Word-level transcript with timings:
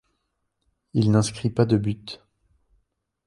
Il 0.95 1.11
n’inscrit 1.11 1.51
pas 1.51 1.67
de 1.67 1.77
but. 1.77 2.23